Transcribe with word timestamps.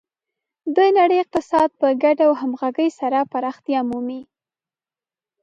د 0.75 0.77
نړۍ 0.97 1.17
اقتصاد 1.23 1.69
په 1.79 1.87
ګډه 2.03 2.23
او 2.27 2.33
همغږي 2.41 2.89
سره 2.99 3.19
پراختیا 3.31 3.79
مومي. 3.89 4.21